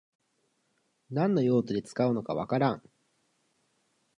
[1.11, 2.81] 何の用途で使うのかわからん